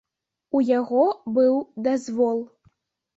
[0.59, 1.03] У яго
[1.35, 2.41] быў дазвол.